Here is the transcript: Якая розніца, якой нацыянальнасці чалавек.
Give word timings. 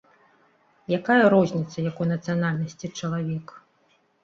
Якая 0.99 1.17
розніца, 1.35 1.77
якой 1.91 2.07
нацыянальнасці 2.15 2.93
чалавек. 2.99 3.57